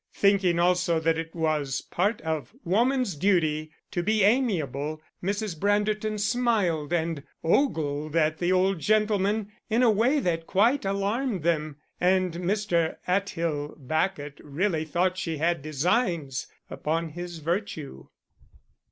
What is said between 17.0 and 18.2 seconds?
his virtue.